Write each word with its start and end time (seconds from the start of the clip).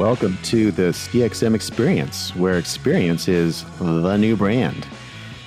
Welcome 0.00 0.38
to 0.44 0.72
the 0.72 0.94
CXM 0.94 1.54
Experience, 1.54 2.34
where 2.34 2.56
experience 2.56 3.28
is 3.28 3.66
the 3.78 4.16
new 4.16 4.34
brand. 4.34 4.88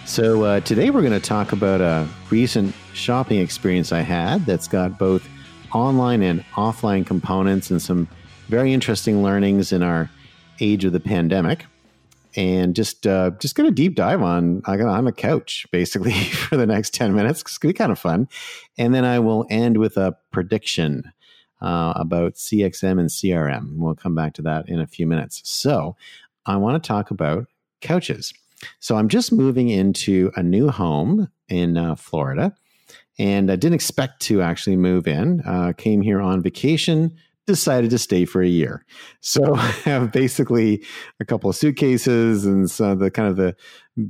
So, 0.06 0.44
uh, 0.44 0.60
today 0.60 0.92
we're 0.92 1.02
going 1.02 1.12
to 1.12 1.20
talk 1.20 1.54
about 1.54 1.82
a 1.82 2.08
recent 2.30 2.76
shopping 2.94 3.40
experience 3.40 3.92
I 3.92 4.02
had 4.02 4.46
that's 4.46 4.68
got 4.68 5.00
both 5.00 5.28
online 5.74 6.22
and 6.22 6.46
offline 6.54 7.04
components 7.04 7.72
and 7.72 7.82
some 7.82 8.08
very 8.48 8.74
interesting 8.74 9.24
learnings 9.24 9.72
in 9.72 9.82
our 9.82 10.12
age 10.60 10.86
of 10.86 10.94
the 10.94 11.00
pandemic. 11.00 11.66
And 12.36 12.76
just 12.76 13.08
uh, 13.08 13.32
just 13.40 13.56
going 13.56 13.68
to 13.68 13.74
deep 13.74 13.96
dive 13.96 14.22
on 14.22 14.62
I'm 14.68 15.08
a 15.08 15.12
couch 15.12 15.66
basically 15.72 16.14
for 16.26 16.58
the 16.58 16.68
next 16.68 16.94
10 16.94 17.16
minutes. 17.16 17.42
It's 17.42 17.58
going 17.58 17.74
to 17.74 17.74
be 17.74 17.78
kind 17.80 17.92
of 17.92 17.98
fun. 17.98 18.30
And 18.78 18.94
then 18.94 19.04
I 19.04 19.18
will 19.18 19.48
end 19.50 19.78
with 19.78 19.98
a 19.98 20.16
prediction 20.30 21.12
uh, 21.64 21.94
about 21.96 22.34
CXM 22.34 23.00
and 23.00 23.10
CRM. 23.10 23.78
We'll 23.78 23.96
come 23.96 24.14
back 24.14 24.34
to 24.34 24.42
that 24.44 24.68
in 24.68 24.80
a 24.80 24.88
few 24.88 25.08
minutes. 25.08 25.42
So, 25.46 25.96
I 26.46 26.58
want 26.58 26.82
to 26.82 26.86
talk 26.86 27.10
about 27.10 27.48
couches. 27.80 28.34
So, 28.80 28.98
I'm 28.98 29.08
just 29.08 29.32
moving 29.32 29.70
into 29.70 30.32
a 30.36 30.44
new 30.44 30.70
home 30.70 31.30
in 31.48 31.78
uh, 31.78 31.96
Florida, 31.96 32.54
and 33.18 33.50
I 33.50 33.56
didn't 33.56 33.76
expect 33.76 34.22
to 34.24 34.42
actually 34.42 34.76
move 34.76 35.08
in. 35.08 35.42
Uh, 35.42 35.72
came 35.78 36.02
here 36.02 36.20
on 36.20 36.44
vacation, 36.44 37.16
decided 37.48 37.90
to 37.92 37.98
stay 37.98 38.26
for 38.26 38.42
a 38.42 38.48
year. 38.48 38.86
So, 39.22 39.56
I 39.56 39.72
have 39.86 40.12
basically 40.12 40.84
a 41.22 41.26
couple 41.26 41.50
of 41.50 41.56
suitcases 41.56 42.46
and 42.46 42.70
some 42.70 42.92
of 42.92 43.00
the 43.00 43.10
kind 43.10 43.30
of 43.30 43.38
the 43.38 43.56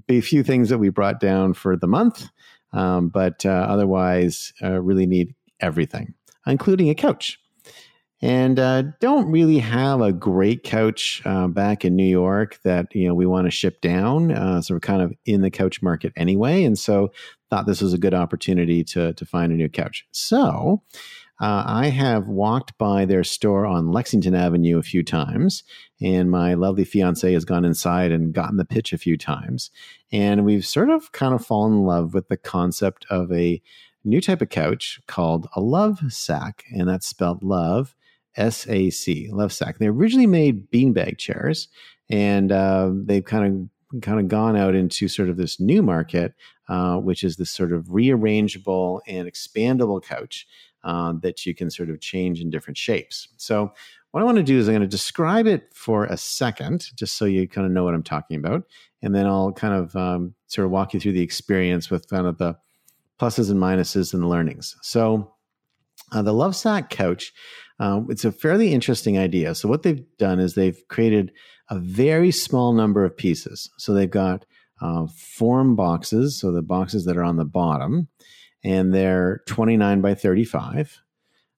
a 0.09 0.21
few 0.21 0.41
things 0.41 0.69
that 0.69 0.79
we 0.79 0.89
brought 0.89 1.19
down 1.19 1.53
for 1.53 1.77
the 1.77 1.87
month, 1.87 2.29
um, 2.71 3.09
but 3.09 3.45
uh, 3.45 3.67
otherwise, 3.69 4.53
uh, 4.63 4.81
really 4.81 5.05
need 5.05 5.35
everything, 5.59 6.15
including 6.47 6.89
a 6.89 6.95
couch 6.95 7.39
and 8.23 8.57
uh, 8.57 8.83
don't 9.01 9.29
really 9.29 9.59
have 9.59 9.99
a 9.99 10.13
great 10.13 10.63
couch 10.63 11.21
uh, 11.25 11.45
back 11.47 11.83
in 11.83 11.97
New 11.97 12.05
York 12.05 12.57
that 12.63 12.87
you 12.95 13.05
know 13.05 13.13
we 13.13 13.25
want 13.25 13.47
to 13.47 13.51
ship 13.51 13.81
down. 13.81 14.31
Uh, 14.31 14.61
so 14.61 14.73
we're 14.73 14.79
kind 14.79 15.01
of 15.01 15.13
in 15.25 15.41
the 15.41 15.51
couch 15.51 15.81
market 15.81 16.13
anyway, 16.15 16.63
and 16.63 16.79
so 16.79 17.11
thought 17.49 17.65
this 17.67 17.81
was 17.81 17.91
a 17.91 17.97
good 17.97 18.13
opportunity 18.13 18.81
to 18.85 19.11
to 19.13 19.25
find 19.25 19.51
a 19.51 19.55
new 19.55 19.69
couch. 19.69 20.07
So. 20.11 20.81
Uh, 21.41 21.63
I 21.65 21.87
have 21.87 22.27
walked 22.27 22.77
by 22.77 23.03
their 23.03 23.23
store 23.23 23.65
on 23.65 23.91
Lexington 23.91 24.35
Avenue 24.35 24.77
a 24.77 24.83
few 24.83 25.03
times, 25.03 25.63
and 25.99 26.29
my 26.29 26.53
lovely 26.53 26.85
fiance 26.85 27.33
has 27.33 27.43
gone 27.43 27.65
inside 27.65 28.11
and 28.11 28.33
gotten 28.33 28.57
the 28.57 28.63
pitch 28.63 28.93
a 28.93 28.99
few 28.99 29.17
times. 29.17 29.71
And 30.11 30.45
we've 30.45 30.65
sort 30.65 30.89
of 30.89 31.11
kind 31.11 31.33
of 31.33 31.45
fallen 31.45 31.73
in 31.73 31.83
love 31.83 32.13
with 32.13 32.29
the 32.29 32.37
concept 32.37 33.05
of 33.09 33.29
a 33.31 33.61
new 34.05 34.21
type 34.21 34.43
of 34.43 34.49
couch 34.49 35.01
called 35.07 35.49
a 35.55 35.59
love 35.59 35.99
sack, 36.13 36.63
and 36.71 36.87
that's 36.87 37.07
spelled 37.07 37.43
love 37.43 37.95
SAC, 38.35 39.29
Lovesac. 39.31 39.77
They 39.77 39.87
originally 39.87 40.27
made 40.27 40.69
beanbag 40.71 41.17
chairs, 41.17 41.67
and 42.09 42.51
uh, 42.51 42.91
they've 42.93 43.23
kind 43.23 43.69
of 43.93 44.01
kind 44.01 44.19
of 44.19 44.27
gone 44.27 44.55
out 44.55 44.73
into 44.73 45.07
sort 45.07 45.29
of 45.29 45.37
this 45.37 45.59
new 45.59 45.83
market, 45.83 46.33
uh, 46.67 46.97
which 46.97 47.23
is 47.23 47.37
this 47.37 47.51
sort 47.51 47.71
of 47.71 47.85
rearrangeable 47.85 49.01
and 49.07 49.27
expandable 49.27 50.03
couch 50.03 50.47
uh, 50.83 51.13
that 51.21 51.45
you 51.45 51.53
can 51.53 51.69
sort 51.69 51.89
of 51.89 52.01
change 52.01 52.41
in 52.41 52.49
different 52.49 52.77
shapes. 52.77 53.27
So, 53.37 53.71
what 54.11 54.21
I 54.21 54.25
want 54.25 54.37
to 54.37 54.43
do 54.43 54.59
is 54.59 54.67
I'm 54.67 54.73
going 54.75 54.81
to 54.81 54.87
describe 54.87 55.47
it 55.47 55.73
for 55.73 56.05
a 56.05 56.17
second, 56.17 56.87
just 56.95 57.17
so 57.17 57.25
you 57.25 57.47
kind 57.47 57.65
of 57.65 57.73
know 57.73 57.83
what 57.83 57.95
I'm 57.95 58.03
talking 58.03 58.37
about, 58.37 58.63
and 59.01 59.15
then 59.15 59.25
I'll 59.25 59.51
kind 59.51 59.73
of 59.73 59.95
um, 59.95 60.35
sort 60.47 60.65
of 60.65 60.71
walk 60.71 60.93
you 60.93 60.99
through 60.99 61.13
the 61.13 61.21
experience 61.21 61.89
with 61.89 62.07
kind 62.09 62.27
of 62.27 62.37
the 62.37 62.55
pluses 63.19 63.49
and 63.49 63.59
minuses 63.59 64.13
and 64.13 64.29
learnings. 64.29 64.75
So, 64.81 65.33
uh, 66.11 66.21
the 66.21 66.33
Lovesac 66.33 66.89
couch 66.89 67.33
um, 67.79 68.07
it's 68.09 68.25
a 68.25 68.31
fairly 68.31 68.71
interesting 68.73 69.17
idea. 69.17 69.55
So, 69.55 69.67
what 69.67 69.83
they've 69.83 70.05
done 70.17 70.39
is 70.39 70.53
they've 70.53 70.81
created 70.89 71.31
a 71.69 71.79
very 71.79 72.31
small 72.31 72.73
number 72.73 73.03
of 73.03 73.17
pieces. 73.17 73.69
So, 73.77 73.93
they've 73.93 74.09
got 74.09 74.45
uh, 74.81 75.07
form 75.07 75.75
boxes, 75.75 76.39
so 76.39 76.51
the 76.51 76.61
boxes 76.61 77.05
that 77.05 77.17
are 77.17 77.23
on 77.23 77.37
the 77.37 77.45
bottom, 77.45 78.09
and 78.63 78.93
they're 78.93 79.41
29 79.47 80.01
by 80.01 80.13
35. 80.13 81.01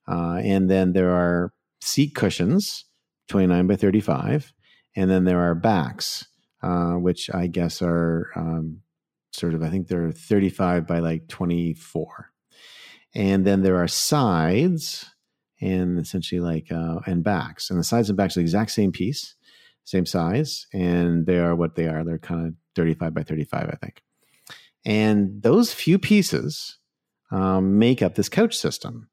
Uh, 0.08 0.40
and 0.44 0.70
then 0.70 0.94
there 0.94 1.12
are 1.12 1.54
seat 1.82 2.14
cushions, 2.16 2.86
29 3.30 3.68
by 3.68 3.76
35. 3.76 4.54
And 4.96 5.10
then 5.10 5.26
there 5.26 5.40
are 5.40 5.56
backs, 5.56 6.28
uh, 6.62 6.94
which 6.94 7.30
I 7.34 7.48
guess 7.48 7.82
are 7.82 8.32
um, 8.36 8.82
sort 9.32 9.54
of, 9.54 9.64
I 9.64 9.70
think 9.70 9.88
they're 9.88 10.12
35 10.12 10.88
by 10.88 11.00
like 11.00 11.28
24. 11.28 12.32
And 13.14 13.46
then 13.46 13.62
there 13.62 13.78
are 13.78 13.88
sides, 13.88 15.06
and 15.66 16.00
essentially 16.00 16.42
like 16.42 16.72
uh, 16.72 17.00
and 17.06 17.24
backs. 17.24 17.70
And 17.70 17.80
the 17.80 17.84
sides 17.84 18.10
and 18.10 18.18
backs 18.18 18.38
are 18.38 18.40
the 18.40 18.46
exact 18.46 18.72
same 18.72 18.92
piece 18.92 19.36
same 19.86 20.06
size 20.06 20.68
and 20.74 21.26
they 21.26 21.40
are 21.40 21.56
what 21.56 21.76
they 21.76 21.88
are. 21.88 22.04
They're 22.04 22.18
kind 22.18 22.48
of 22.48 22.54
35 22.76 23.14
by 23.14 23.24
35 23.24 23.70
i 23.72 23.76
think. 23.78 24.02
And 24.84 25.42
those 25.42 25.74
few 25.74 25.98
pieces 25.98 26.78
um, 27.32 27.80
make 27.80 28.02
up 28.02 28.16
this 28.16 28.30
couch 28.30 28.58
system. 28.58 29.10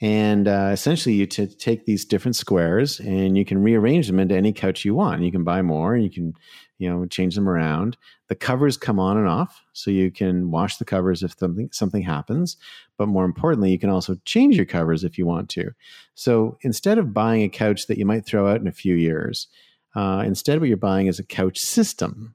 And 0.00 0.48
uh, 0.48 0.70
essentially 0.72 1.14
you 1.14 1.26
t- 1.26 1.46
take 1.46 1.86
these 1.86 2.04
different 2.04 2.34
squares 2.34 2.98
and 2.98 3.36
you 3.36 3.44
can 3.44 3.62
rearrange 3.62 4.08
them 4.08 4.18
into 4.18 4.34
any 4.34 4.52
couch 4.52 4.84
you 4.84 4.94
want. 4.94 5.22
You 5.22 5.30
can 5.30 5.44
buy 5.44 5.62
more 5.62 5.94
and 5.94 6.02
you 6.02 6.10
can 6.10 6.34
you 6.82 6.90
know 6.90 7.06
change 7.06 7.34
them 7.34 7.48
around. 7.48 7.96
The 8.28 8.34
covers 8.34 8.76
come 8.76 8.98
on 8.98 9.16
and 9.16 9.28
off 9.28 9.62
so 9.72 9.90
you 9.90 10.10
can 10.10 10.50
wash 10.50 10.76
the 10.76 10.84
covers 10.84 11.22
if 11.22 11.38
something 11.38 11.68
something 11.72 12.02
happens. 12.02 12.56
But 12.96 13.06
more 13.06 13.24
importantly 13.24 13.70
you 13.70 13.78
can 13.78 13.90
also 13.90 14.16
change 14.24 14.56
your 14.56 14.66
covers 14.66 15.04
if 15.04 15.16
you 15.16 15.26
want 15.26 15.48
to. 15.50 15.70
So 16.14 16.58
instead 16.62 16.98
of 16.98 17.14
buying 17.14 17.42
a 17.42 17.48
couch 17.48 17.86
that 17.86 17.98
you 17.98 18.06
might 18.06 18.26
throw 18.26 18.48
out 18.48 18.60
in 18.60 18.66
a 18.66 18.72
few 18.72 18.94
years 18.94 19.46
uh, 19.94 20.22
instead 20.24 20.58
what 20.58 20.68
you're 20.68 20.76
buying 20.76 21.06
is 21.06 21.18
a 21.18 21.24
couch 21.24 21.58
system. 21.58 22.34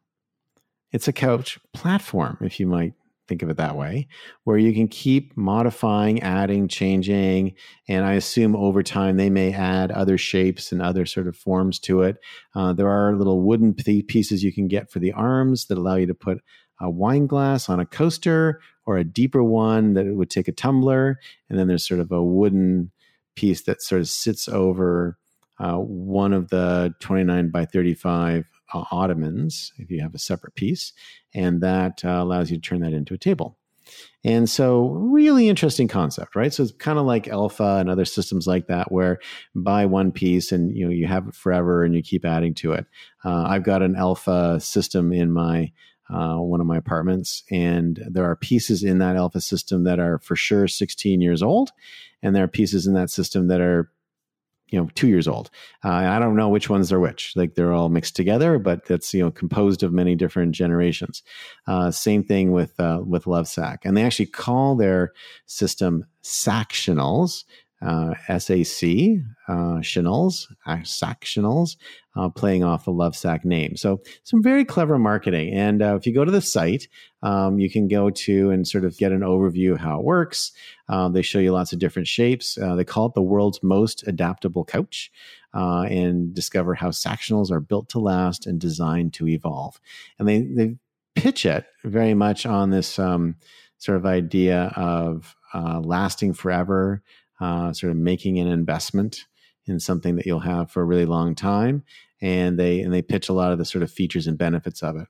It's 0.91 1.07
a 1.07 1.13
couch 1.13 1.59
platform 1.73 2.37
if 2.41 2.59
you 2.59 2.67
might 2.67 2.93
think 3.27 3.41
of 3.41 3.49
it 3.49 3.57
that 3.57 3.75
way, 3.75 4.07
where 4.43 4.57
you 4.57 4.73
can 4.73 4.87
keep 4.87 5.35
modifying, 5.35 6.21
adding, 6.21 6.67
changing. 6.67 7.53
And 7.87 8.05
I 8.05 8.13
assume 8.13 8.55
over 8.55 8.83
time 8.83 9.17
they 9.17 9.29
may 9.29 9.53
add 9.53 9.91
other 9.91 10.17
shapes 10.17 10.71
and 10.71 10.81
other 10.81 11.05
sort 11.05 11.27
of 11.27 11.35
forms 11.35 11.79
to 11.79 12.01
it. 12.01 12.17
Uh, 12.55 12.73
there 12.73 12.89
are 12.89 13.15
little 13.15 13.41
wooden 13.41 13.73
pieces 13.73 14.43
you 14.43 14.53
can 14.53 14.67
get 14.67 14.91
for 14.91 14.99
the 14.99 15.11
arms 15.11 15.65
that 15.67 15.77
allow 15.77 15.95
you 15.95 16.07
to 16.07 16.13
put 16.13 16.39
a 16.79 16.89
wine 16.89 17.27
glass 17.27 17.69
on 17.69 17.79
a 17.79 17.85
coaster 17.85 18.61
or 18.85 18.97
a 18.97 19.03
deeper 19.03 19.43
one 19.43 19.93
that 19.93 20.05
would 20.05 20.29
take 20.29 20.47
a 20.47 20.53
tumbler. 20.53 21.19
And 21.49 21.57
then 21.57 21.67
there's 21.67 21.87
sort 21.87 21.99
of 21.99 22.11
a 22.11 22.23
wooden 22.23 22.91
piece 23.35 23.63
that 23.63 23.81
sort 23.81 24.01
of 24.01 24.07
sits 24.07 24.47
over 24.47 25.17
uh, 25.59 25.75
one 25.75 26.33
of 26.33 26.49
the 26.49 26.93
29 26.99 27.49
by 27.49 27.65
35 27.65 28.45
uh, 28.73 28.83
ottomans 28.91 29.73
if 29.77 29.89
you 29.91 30.01
have 30.01 30.15
a 30.15 30.19
separate 30.19 30.55
piece, 30.55 30.93
and 31.33 31.61
that 31.61 32.03
uh, 32.03 32.09
allows 32.09 32.51
you 32.51 32.57
to 32.57 32.61
turn 32.61 32.81
that 32.81 32.93
into 32.93 33.13
a 33.13 33.17
table. 33.17 33.57
And 34.23 34.49
so, 34.49 34.89
really 34.89 35.47
interesting 35.47 35.87
concept, 35.87 36.35
right? 36.35 36.53
So 36.53 36.63
it's 36.63 36.73
kind 36.73 36.99
of 36.99 37.05
like 37.05 37.27
Elfa 37.27 37.77
and 37.79 37.89
other 37.89 38.05
systems 38.05 38.47
like 38.47 38.67
that, 38.67 38.91
where 38.91 39.19
buy 39.55 39.85
one 39.85 40.11
piece 40.11 40.51
and 40.51 40.75
you 40.75 40.85
know 40.85 40.91
you 40.91 41.07
have 41.07 41.27
it 41.27 41.35
forever 41.35 41.83
and 41.83 41.95
you 41.95 42.01
keep 42.01 42.25
adding 42.25 42.53
to 42.55 42.73
it. 42.73 42.85
Uh, 43.23 43.43
I've 43.47 43.63
got 43.63 43.81
an 43.81 43.95
Elfa 43.95 44.59
system 44.59 45.13
in 45.13 45.31
my 45.31 45.71
uh, 46.09 46.37
one 46.37 46.61
of 46.61 46.67
my 46.67 46.77
apartments, 46.77 47.43
and 47.51 48.01
there 48.09 48.25
are 48.25 48.35
pieces 48.35 48.83
in 48.83 48.99
that 48.99 49.15
Elfa 49.15 49.41
system 49.41 49.83
that 49.83 49.99
are 49.99 50.19
for 50.19 50.35
sure 50.35 50.67
16 50.67 51.21
years 51.21 51.43
old, 51.43 51.71
and 52.21 52.35
there 52.35 52.43
are 52.43 52.49
pieces 52.49 52.87
in 52.87 52.93
that 52.93 53.09
system 53.09 53.47
that 53.47 53.61
are 53.61 53.91
you 54.69 54.79
know 54.79 54.89
two 54.95 55.07
years 55.07 55.27
old. 55.27 55.49
Uh, 55.83 55.89
i 55.89 56.19
don't 56.19 56.35
know 56.35 56.49
which 56.49 56.69
ones 56.69 56.91
are 56.91 56.99
which. 56.99 57.33
Like 57.35 57.55
they're 57.55 57.73
all 57.73 57.89
mixed 57.89 58.15
together 58.15 58.59
but 58.59 58.85
that's 58.85 59.13
you 59.13 59.23
know 59.23 59.31
composed 59.31 59.83
of 59.83 59.93
many 59.93 60.15
different 60.15 60.53
generations. 60.53 61.23
Uh, 61.67 61.91
same 61.91 62.23
thing 62.23 62.51
with 62.51 62.79
uh, 62.79 63.01
with 63.05 63.25
lovesac. 63.25 63.79
And 63.83 63.95
they 63.95 64.03
actually 64.03 64.27
call 64.27 64.75
their 64.75 65.13
system 65.45 66.05
sactionals 66.23 67.43
uh, 67.81 68.13
SAC, 68.39 68.89
uh, 69.47 69.81
Chanel's, 69.81 70.51
uh, 70.65 70.77
Sactionals, 70.77 71.77
uh, 72.15 72.29
playing 72.29 72.63
off 72.63 72.85
the 72.85 72.91
Lovesac 72.91 73.45
name. 73.45 73.75
So 73.75 74.01
some 74.23 74.41
very 74.41 74.65
clever 74.65 74.97
marketing. 74.97 75.53
And 75.53 75.81
uh, 75.81 75.95
if 75.95 76.07
you 76.07 76.13
go 76.13 76.25
to 76.25 76.31
the 76.31 76.41
site, 76.41 76.87
um, 77.21 77.59
you 77.59 77.69
can 77.69 77.87
go 77.87 78.09
to 78.09 78.49
and 78.49 78.67
sort 78.67 78.83
of 78.83 78.97
get 78.97 79.11
an 79.11 79.21
overview 79.21 79.77
how 79.77 79.99
it 79.99 80.03
works. 80.05 80.51
Uh, 80.89 81.09
they 81.09 81.21
show 81.21 81.39
you 81.39 81.51
lots 81.51 81.73
of 81.73 81.79
different 81.79 82.07
shapes. 82.07 82.57
Uh, 82.57 82.75
they 82.75 82.83
call 82.83 83.07
it 83.07 83.13
the 83.13 83.21
world's 83.21 83.61
most 83.61 84.07
adaptable 84.07 84.65
couch. 84.65 85.11
Uh, 85.53 85.83
and 85.83 86.35
discover 86.35 86.75
how 86.75 86.89
Sactionals 86.89 87.49
are 87.49 87.61
built 87.61 87.89
to 87.89 87.99
last 87.99 88.45
and 88.45 88.59
designed 88.59 89.11
to 89.13 89.27
evolve. 89.27 89.79
And 90.19 90.27
they, 90.27 90.41
they 90.41 90.75
pitch 91.15 91.47
it 91.47 91.65
very 91.83 92.13
much 92.13 92.45
on 92.45 92.69
this 92.69 92.99
um, 92.99 93.37
sort 93.79 93.97
of 93.97 94.05
idea 94.05 94.71
of 94.75 95.35
uh, 95.53 95.79
lasting 95.79 96.33
forever, 96.33 97.01
uh, 97.39 97.73
sort 97.73 97.91
of 97.91 97.97
making 97.97 98.39
an 98.39 98.47
investment 98.47 99.25
in 99.65 99.79
something 99.79 100.15
that 100.15 100.25
you'll 100.25 100.39
have 100.39 100.71
for 100.71 100.81
a 100.81 100.85
really 100.85 101.05
long 101.05 101.35
time. 101.35 101.83
And 102.21 102.57
they 102.57 102.79
and 102.81 102.93
they 102.93 103.01
pitch 103.01 103.29
a 103.29 103.33
lot 103.33 103.51
of 103.51 103.59
the 103.59 103.65
sort 103.65 103.83
of 103.83 103.91
features 103.91 104.27
and 104.27 104.37
benefits 104.37 104.81
of 104.81 104.95
it. 104.95 105.07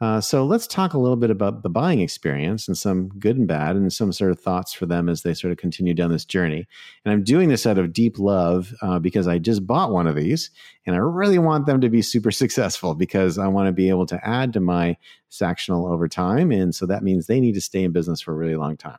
Uh, 0.00 0.18
so 0.18 0.46
let's 0.46 0.66
talk 0.66 0.94
a 0.94 0.98
little 0.98 1.16
bit 1.16 1.30
about 1.30 1.62
the 1.62 1.68
buying 1.68 2.00
experience 2.00 2.66
and 2.66 2.78
some 2.78 3.08
good 3.18 3.36
and 3.36 3.46
bad, 3.46 3.76
and 3.76 3.92
some 3.92 4.12
sort 4.12 4.30
of 4.30 4.40
thoughts 4.40 4.72
for 4.72 4.86
them 4.86 5.10
as 5.10 5.22
they 5.22 5.34
sort 5.34 5.52
of 5.52 5.58
continue 5.58 5.92
down 5.92 6.10
this 6.10 6.24
journey. 6.24 6.66
And 7.04 7.12
I'm 7.12 7.22
doing 7.22 7.50
this 7.50 7.66
out 7.66 7.76
of 7.76 7.92
deep 7.92 8.18
love 8.18 8.72
uh, 8.80 8.98
because 8.98 9.28
I 9.28 9.38
just 9.38 9.66
bought 9.66 9.92
one 9.92 10.06
of 10.06 10.16
these, 10.16 10.50
and 10.86 10.96
I 10.96 10.98
really 11.00 11.38
want 11.38 11.66
them 11.66 11.82
to 11.82 11.90
be 11.90 12.00
super 12.00 12.30
successful 12.30 12.94
because 12.94 13.36
I 13.36 13.46
want 13.48 13.66
to 13.66 13.72
be 13.72 13.90
able 13.90 14.06
to 14.06 14.26
add 14.26 14.54
to 14.54 14.60
my 14.60 14.96
sectional 15.28 15.86
over 15.86 16.08
time, 16.08 16.50
and 16.50 16.74
so 16.74 16.86
that 16.86 17.02
means 17.02 17.26
they 17.26 17.40
need 17.40 17.54
to 17.54 17.60
stay 17.60 17.84
in 17.84 17.92
business 17.92 18.22
for 18.22 18.32
a 18.32 18.36
really 18.36 18.56
long 18.56 18.78
time. 18.78 18.98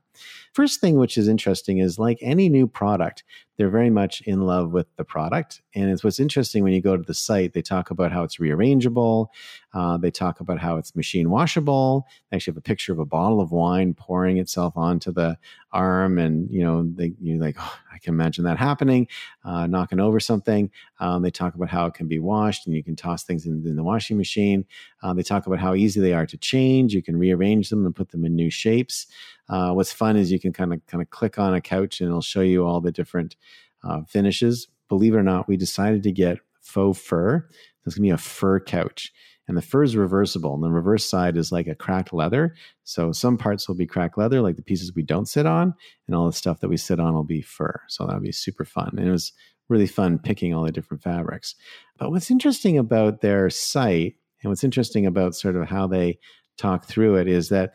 First 0.54 0.82
thing, 0.82 0.98
which 0.98 1.18
is 1.18 1.28
interesting, 1.28 1.78
is 1.80 1.98
like 1.98 2.18
any 2.22 2.50
new 2.50 2.68
product, 2.68 3.24
they're 3.58 3.70
very 3.70 3.90
much 3.90 4.22
in 4.22 4.42
love 4.42 4.72
with 4.72 4.88
the 4.98 5.04
product. 5.04 5.62
And 5.76 5.90
it's 5.90 6.04
what's 6.04 6.20
interesting 6.20 6.64
when 6.64 6.74
you 6.74 6.82
go 6.82 6.98
to 6.98 7.04
the 7.04 7.14
site, 7.14 7.54
they 7.54 7.62
talk 7.62 7.92
about 7.92 8.12
how 8.12 8.24
it's 8.24 8.38
rearrangeable. 8.38 9.28
Uh, 9.74 9.98
they 9.98 10.12
talk 10.12 10.40
about 10.40 10.60
how 10.60 10.78
it's 10.78 10.91
machine 10.96 11.30
washable. 11.30 12.08
They 12.30 12.38
actually 12.38 12.52
have 12.52 12.58
a 12.58 12.62
picture 12.62 12.94
of 12.94 13.00
a 13.00 13.06
bottle 13.06 13.42
of 13.42 13.52
wine 13.52 13.94
pouring 13.94 14.38
itself 14.38 14.76
onto 14.76 15.12
the 15.12 15.38
arm. 15.72 16.18
And, 16.18 16.50
you 16.52 16.64
know, 16.64 16.90
they, 16.96 17.14
you're 17.22 17.40
like, 17.40 17.56
oh, 17.60 17.76
I 17.94 17.98
can 18.00 18.14
imagine 18.14 18.44
that 18.46 18.58
happening, 18.58 19.08
uh, 19.44 19.68
knocking 19.68 20.00
over 20.00 20.20
something. 20.20 20.70
Um, 21.00 21.22
they 21.22 21.32
talk 21.32 21.56
about 21.56 21.70
how 21.70 21.86
it 21.86 21.94
can 21.94 22.08
be 22.08 22.20
washed 22.20 22.68
and 22.68 22.76
you 22.76 22.84
can 22.84 22.96
toss 22.96 23.24
things 23.24 23.46
in, 23.46 23.64
in 23.66 23.76
the 23.76 23.84
washing 23.84 24.18
machine. 24.18 24.66
Uh, 25.02 25.14
they 25.14 25.24
talk 25.24 25.48
about 25.48 25.60
how 25.60 25.74
easy 25.74 26.00
they 26.00 26.14
are 26.14 26.26
to 26.26 26.38
change. 26.38 26.94
You 26.94 27.04
can 27.04 27.18
rearrange 27.18 27.70
them 27.70 27.86
and 27.86 27.96
put 27.96 28.10
them 28.10 28.26
in 28.26 28.36
new 28.36 28.50
shapes. 28.50 29.08
Uh, 29.50 29.72
what's 29.74 29.92
fun 29.92 30.18
is 30.18 30.32
you 30.32 30.40
can 30.40 30.54
kind 30.54 30.74
of 30.74 30.86
kind 30.88 31.02
of 31.02 31.10
click 31.10 31.38
on 31.38 31.54
a 31.54 31.62
couch 31.62 32.00
and 32.00 32.10
it'll 32.10 32.22
show 32.22 32.42
you 32.42 32.66
all 32.66 32.82
the 32.82 32.92
different 32.92 33.36
uh, 33.84 34.02
finishes. 34.04 34.68
Believe 34.90 35.14
it 35.14 35.18
or 35.18 35.24
not, 35.24 35.48
we 35.48 35.58
decided 35.58 36.04
to 36.04 36.12
get 36.12 36.40
faux 36.62 37.00
fur. 37.00 37.48
It's 37.86 37.96
going 37.96 38.04
to 38.04 38.10
be 38.10 38.14
a 38.14 38.18
fur 38.18 38.60
couch. 38.60 39.12
And 39.52 39.58
the 39.58 39.62
fur 39.62 39.84
is 39.84 39.98
reversible, 39.98 40.54
and 40.54 40.64
the 40.64 40.72
reverse 40.72 41.04
side 41.04 41.36
is 41.36 41.52
like 41.52 41.68
a 41.68 41.76
cracked 41.76 42.14
leather. 42.14 42.56
So 42.86 43.12
some 43.12 43.38
parts 43.38 43.68
will 43.68 43.76
be 43.76 43.86
cracked 43.86 44.18
leather, 44.18 44.40
like 44.40 44.56
the 44.56 44.62
pieces 44.62 44.96
we 44.96 45.04
don't 45.04 45.28
sit 45.28 45.46
on, 45.46 45.74
and 46.08 46.16
all 46.16 46.26
the 46.26 46.32
stuff 46.32 46.62
that 46.62 46.70
we 46.70 46.78
sit 46.78 47.02
on 47.02 47.14
will 47.14 47.26
be 47.26 47.42
fur. 47.42 47.82
So 47.90 48.06
that'll 48.06 48.22
be 48.22 48.32
super 48.32 48.64
fun. 48.64 48.94
And 48.98 49.06
it 49.06 49.12
was 49.12 49.34
really 49.68 49.88
fun 49.88 50.20
picking 50.20 50.54
all 50.54 50.64
the 50.64 50.72
different 50.72 51.04
fabrics. 51.04 51.56
But 51.98 52.12
what's 52.12 52.32
interesting 52.32 52.78
about 52.78 53.20
their 53.20 53.50
site, 53.50 54.16
and 54.42 54.50
what's 54.50 54.64
interesting 54.64 55.06
about 55.06 55.36
sort 55.36 55.58
of 55.58 55.68
how 55.68 55.86
they 55.86 56.18
talk 56.56 56.86
through 56.86 57.18
it, 57.18 57.28
is 57.28 57.50
that 57.50 57.74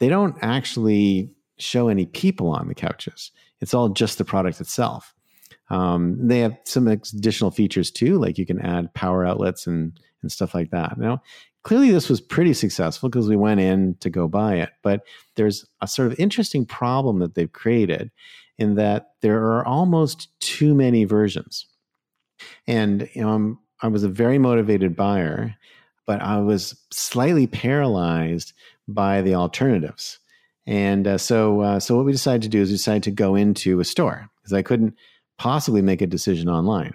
they 0.00 0.08
don't 0.08 0.36
actually 0.42 1.30
show 1.58 1.86
any 1.86 2.06
people 2.06 2.48
on 2.48 2.66
the 2.66 2.74
couches. 2.74 3.30
It's 3.60 3.72
all 3.72 3.88
just 3.88 4.18
the 4.18 4.24
product 4.24 4.60
itself. 4.60 5.14
Um, 5.70 6.28
they 6.28 6.40
have 6.40 6.56
some 6.64 6.88
additional 6.88 7.50
features 7.50 7.90
too, 7.90 8.18
like 8.18 8.38
you 8.38 8.46
can 8.46 8.60
add 8.60 8.92
power 8.94 9.24
outlets 9.24 9.66
and 9.66 9.98
and 10.22 10.32
stuff 10.32 10.54
like 10.54 10.70
that. 10.70 10.98
Now, 10.98 11.22
clearly, 11.62 11.90
this 11.90 12.08
was 12.08 12.20
pretty 12.20 12.54
successful 12.54 13.08
because 13.08 13.28
we 13.28 13.36
went 13.36 13.60
in 13.60 13.94
to 14.00 14.10
go 14.10 14.26
buy 14.26 14.56
it. 14.56 14.70
But 14.82 15.02
there's 15.36 15.66
a 15.80 15.86
sort 15.86 16.10
of 16.10 16.18
interesting 16.18 16.64
problem 16.64 17.18
that 17.18 17.34
they've 17.34 17.52
created 17.52 18.10
in 18.58 18.76
that 18.76 19.10
there 19.20 19.44
are 19.52 19.66
almost 19.66 20.28
too 20.40 20.74
many 20.74 21.04
versions. 21.04 21.66
And 22.66 23.08
you 23.14 23.22
know, 23.22 23.58
I 23.80 23.88
was 23.88 24.04
a 24.04 24.08
very 24.08 24.38
motivated 24.38 24.96
buyer, 24.96 25.54
but 26.06 26.22
I 26.22 26.40
was 26.40 26.80
slightly 26.90 27.46
paralyzed 27.46 28.52
by 28.86 29.22
the 29.22 29.34
alternatives. 29.34 30.18
And 30.66 31.06
uh, 31.06 31.18
so, 31.18 31.60
uh, 31.60 31.80
so 31.80 31.96
what 31.96 32.06
we 32.06 32.12
decided 32.12 32.42
to 32.42 32.48
do 32.48 32.62
is 32.62 32.70
we 32.70 32.76
decided 32.76 33.02
to 33.04 33.10
go 33.10 33.34
into 33.34 33.80
a 33.80 33.84
store 33.84 34.30
because 34.40 34.52
I 34.52 34.62
couldn't 34.62 34.94
possibly 35.38 35.82
make 35.82 36.02
a 36.02 36.06
decision 36.06 36.48
online. 36.48 36.94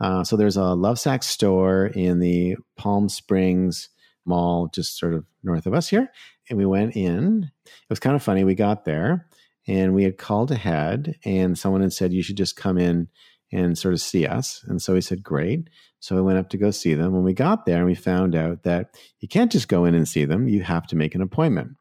Uh, 0.00 0.24
so 0.24 0.36
there's 0.36 0.56
a 0.56 0.60
Lovesac 0.60 1.22
store 1.24 1.86
in 1.86 2.18
the 2.20 2.56
Palm 2.76 3.08
Springs 3.08 3.88
Mall, 4.24 4.68
just 4.72 4.98
sort 4.98 5.14
of 5.14 5.24
north 5.42 5.66
of 5.66 5.74
us 5.74 5.88
here, 5.88 6.10
and 6.48 6.58
we 6.58 6.66
went 6.66 6.96
in. 6.96 7.50
It 7.64 7.90
was 7.90 8.00
kind 8.00 8.14
of 8.14 8.22
funny. 8.22 8.44
We 8.44 8.54
got 8.54 8.84
there, 8.84 9.26
and 9.66 9.94
we 9.94 10.04
had 10.04 10.18
called 10.18 10.50
ahead, 10.50 11.16
and 11.24 11.58
someone 11.58 11.82
had 11.82 11.92
said 11.92 12.12
you 12.12 12.22
should 12.22 12.36
just 12.36 12.56
come 12.56 12.78
in 12.78 13.08
and 13.52 13.76
sort 13.76 13.94
of 13.94 14.00
see 14.00 14.26
us. 14.26 14.64
And 14.66 14.80
so 14.80 14.94
we 14.94 15.00
said, 15.00 15.22
great. 15.22 15.68
So 16.00 16.16
we 16.16 16.22
went 16.22 16.38
up 16.38 16.48
to 16.50 16.56
go 16.56 16.70
see 16.70 16.94
them. 16.94 17.12
When 17.12 17.22
we 17.22 17.34
got 17.34 17.66
there, 17.66 17.84
we 17.84 17.94
found 17.94 18.34
out 18.34 18.62
that 18.62 18.96
you 19.20 19.28
can't 19.28 19.52
just 19.52 19.68
go 19.68 19.84
in 19.84 19.94
and 19.94 20.08
see 20.08 20.24
them, 20.24 20.48
you 20.48 20.62
have 20.62 20.86
to 20.88 20.96
make 20.96 21.14
an 21.14 21.22
appointment. 21.22 21.76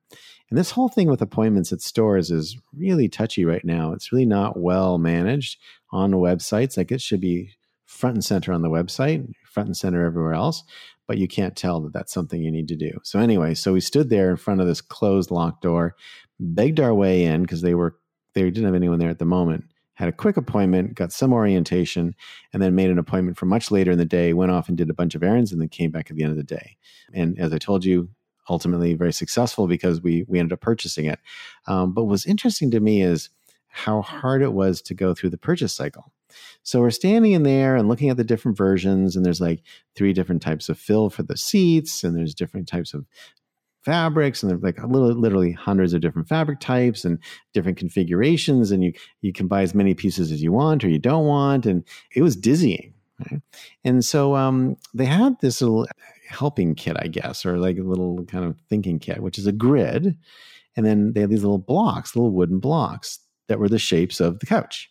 And 0.52 0.58
this 0.58 0.72
whole 0.72 0.90
thing 0.90 1.08
with 1.08 1.22
appointments 1.22 1.72
at 1.72 1.82
stores 1.82 2.30
is 2.30 2.58
really 2.78 3.08
touchy 3.08 3.46
right 3.46 3.64
now. 3.64 3.94
It's 3.94 4.12
really 4.12 4.26
not 4.26 4.60
well 4.60 4.98
managed 4.98 5.58
on 5.92 6.12
websites. 6.12 6.78
Like 6.78 6.92
it 6.92 7.02
should 7.02 7.22
be 7.22 7.52
front 7.86 8.16
and 8.16 8.24
center 8.24 8.52
on 8.52 8.62
the 8.62 8.70
website, 8.70 9.32
front 9.46 9.68
and 9.68 9.78
center 9.78 10.06
everywhere 10.06 10.34
else, 10.34 10.64
but 11.08 11.18
you 11.18 11.28
can't 11.28 11.56
tell 11.56 11.80
that 11.82 11.94
that's 11.94 12.14
something 12.14 12.44
you 12.44 12.52
need 12.52 12.68
to 12.68 12.76
do. 12.76 13.00
So 13.04 13.18
anyway, 13.20 13.54
so 13.54 13.74
we 13.74 13.80
stood 13.80 14.10
there 14.10 14.30
in 14.30 14.38
front 14.38 14.62
of 14.62 14.68
this 14.68 14.82
closed 14.82 15.32
locked 15.32 15.62
door, 15.62 15.96
begged 16.38 16.82
our 16.82 16.94
way 16.94 17.24
in 17.24 17.44
because 17.44 17.62
they 17.62 17.74
were 17.74 17.96
they 18.34 18.44
didn't 18.44 18.66
have 18.66 18.76
anyone 18.76 19.00
there 19.00 19.10
at 19.10 19.20
the 19.20 19.26
moment 19.26 19.66
had 20.02 20.10
a 20.10 20.14
quick 20.14 20.36
appointment, 20.36 20.96
got 20.96 21.12
some 21.12 21.32
orientation, 21.32 22.16
and 22.52 22.64
then 22.64 22.74
made 22.74 22.90
an 22.90 22.98
appointment 22.98 23.38
for 23.38 23.46
much 23.46 23.70
later 23.70 23.92
in 23.92 24.00
the 24.00 24.06
day, 24.06 24.34
went 24.34 24.52
off 24.52 24.68
and 24.68 24.76
did 24.76 24.90
a 24.90 24.96
bunch 24.96 25.14
of 25.14 25.22
errands, 25.22 25.52
and 25.52 25.62
then 25.62 25.70
came 25.70 25.92
back 25.92 26.10
at 26.10 26.18
the 26.18 26.24
end 26.24 26.32
of 26.32 26.38
the 26.38 26.44
day. 26.44 26.76
And 27.14 27.38
as 27.40 27.54
I 27.54 27.60
told 27.60 27.86
you, 27.86 28.10
ultimately 28.50 28.94
very 28.94 29.14
successful 29.14 29.68
because 29.68 30.02
we 30.02 30.26
we 30.28 30.40
ended 30.40 30.54
up 30.54 30.62
purchasing 30.62 31.06
it. 31.06 31.20
Um, 31.68 31.94
but 31.94 32.06
what's 32.06 32.26
interesting 32.26 32.72
to 32.72 32.80
me 32.80 33.02
is 33.02 33.30
how 33.68 34.02
hard 34.02 34.42
it 34.42 34.54
was 34.54 34.82
to 34.84 34.94
go 34.94 35.14
through 35.14 35.30
the 35.30 35.38
purchase 35.38 35.74
cycle. 35.74 36.12
So 36.64 36.80
we're 36.80 36.92
standing 36.92 37.34
in 37.34 37.44
there 37.44 37.76
and 37.76 37.88
looking 37.88 38.10
at 38.10 38.18
the 38.18 38.24
different 38.24 38.58
versions, 38.58 39.16
and 39.16 39.26
there's 39.26 39.42
like 39.42 39.62
three 39.96 40.14
different 40.14 40.42
types 40.42 40.70
of 40.70 40.78
fill 40.78 41.10
for 41.10 41.24
the 41.24 41.38
seats, 41.38 42.04
and 42.04 42.16
there's 42.16 42.36
different 42.36 42.68
types 42.68 42.94
of 42.94 43.06
fabrics 43.84 44.44
and 44.44 44.50
there's 44.52 44.62
like 44.62 44.78
literally 44.84 45.52
hundreds 45.52 45.94
of 45.94 46.02
different 46.02 46.28
fabric 46.28 46.60
types 46.60 47.04
and 47.04 47.18
different 47.54 47.78
configurations 47.78 48.72
and 48.72 48.84
you 48.84 48.94
you 49.22 49.34
can 49.34 49.48
buy 49.48 49.64
as 49.64 49.74
many 49.74 49.94
pieces 49.94 50.32
as 50.32 50.42
you 50.42 50.52
want 50.52 50.84
or 50.84 50.90
you 50.90 51.00
don't 51.00 51.26
want 51.26 51.66
and 51.66 51.84
it 52.16 52.22
was 52.22 52.36
dizzying 52.36 52.94
right? 53.20 53.42
and 53.84 54.06
so 54.06 54.36
um, 54.36 54.78
they 54.94 55.06
had 55.06 55.36
this 55.42 55.62
little 55.62 55.88
helping 56.32 56.76
kit 56.76 56.96
i 57.00 57.08
guess 57.08 57.46
or 57.46 57.58
like 57.58 57.78
a 57.78 57.84
little 57.84 58.26
kind 58.26 58.46
of 58.46 58.56
thinking 58.70 59.00
kit 59.00 59.22
which 59.22 59.38
is 59.38 59.48
a 59.48 59.52
grid 59.52 60.18
and 60.76 60.86
then 60.86 61.14
they 61.14 61.22
had 61.22 61.30
these 61.30 61.44
little 61.44 61.58
blocks 61.58 62.16
little 62.16 62.32
wooden 62.32 62.60
blocks 62.60 63.20
that 63.48 63.60
were 63.60 63.70
the 63.70 63.80
shapes 63.80 64.20
of 64.20 64.40
the 64.40 64.46
couch 64.46 64.90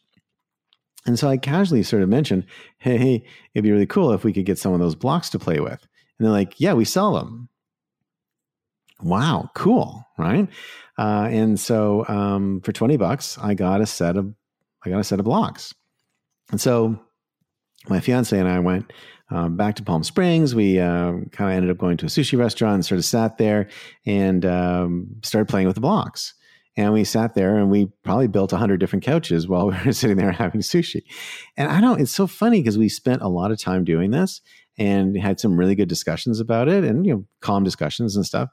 and 1.07 1.19
so 1.19 1.29
i 1.29 1.37
casually 1.37 1.83
sort 1.83 2.03
of 2.03 2.09
mentioned 2.09 2.45
hey, 2.79 2.99
hey 2.99 3.25
it'd 3.55 3.65
be 3.65 3.73
really 3.73 3.87
cool 3.87 4.13
if 4.13 4.25
we 4.25 4.33
could 4.33 4.47
get 4.47 4.59
some 4.59 4.73
of 4.73 4.81
those 4.81 4.95
blocks 4.95 5.31
to 5.31 5.39
play 5.39 5.61
with 5.61 5.87
and 6.19 6.27
they're 6.27 6.33
like 6.33 6.61
yeah 6.61 6.73
we 6.73 6.85
sell 6.85 7.15
them 7.15 7.49
wow, 9.03 9.51
cool, 9.55 10.07
right? 10.19 10.49
Uh, 10.99 11.29
and 11.31 11.59
so 11.59 12.07
um, 12.09 12.61
for 12.63 12.73
20 12.73 12.97
bucks, 12.97 13.39
I 13.39 13.55
got 13.55 13.81
a 13.81 13.87
set 13.87 14.17
of 14.17 14.35
I 14.85 14.91
got 14.91 15.01
a 15.01 15.05
set 15.05 15.19
of 15.19 15.27
blocks. 15.27 15.75
And 16.51 16.61
so 16.61 16.99
my 17.89 18.01
fiance 18.01 18.39
and 18.39 18.49
I 18.49 18.59
went 18.61 18.93
um, 19.31 19.57
back 19.57 19.77
to 19.77 19.83
Palm 19.83 20.03
Springs. 20.03 20.55
We 20.55 20.79
uh, 20.79 21.13
kind 21.33 21.51
of 21.51 21.57
ended 21.57 21.71
up 21.71 21.79
going 21.79 21.97
to 21.99 22.07
a 22.07 22.09
sushi 22.09 22.39
restaurant 22.39 22.75
and 22.75 22.85
sort 22.85 22.99
of 22.99 23.05
sat 23.05 23.39
there 23.39 23.69
and 24.05 24.45
um, 24.45 25.09
started 25.23 25.49
playing 25.49 25.67
with 25.67 25.77
the 25.77 25.81
blocks. 25.81 26.35
And 26.77 26.93
we 26.93 27.05
sat 27.05 27.35
there 27.35 27.57
and 27.59 27.71
we 27.71 27.87
probably 28.05 28.29
built 28.29 28.53
100 28.53 28.79
different 28.79 29.05
couches 29.05 29.49
while 29.49 29.67
we 29.71 29.77
were 29.85 29.93
sitting 29.93 30.17
there 30.17 30.33
having 30.33 30.61
sushi. 30.61 31.03
And 31.57 31.71
I 31.71 31.81
don't, 31.81 32.01
it's 32.01 32.13
so 32.13 32.27
funny 32.27 32.61
because 32.61 32.79
we 32.79 32.89
spent 32.89 33.23
a 33.23 33.29
lot 33.29 33.51
of 33.51 33.59
time 33.59 33.85
doing 33.85 34.11
this 34.11 34.41
and 34.79 35.17
had 35.19 35.41
some 35.41 35.59
really 35.59 35.75
good 35.75 35.89
discussions 35.89 36.41
about 36.41 36.69
it 36.69 36.85
and, 36.85 37.05
you 37.07 37.15
know, 37.15 37.25
calm 37.41 37.65
discussions 37.65 38.17
and 38.17 38.25
stuff 38.25 38.51